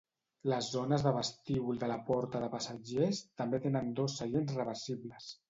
Les 0.51 0.69
zones 0.75 1.03
de 1.07 1.11
vestíbul 1.17 1.81
de 1.83 1.89
la 1.91 1.97
porta 2.07 2.41
de 2.45 2.49
passatgers 2.55 3.21
també 3.43 3.61
tenen 3.67 3.93
dos 4.01 4.19
seients 4.23 4.57
reversibles. 4.59 5.31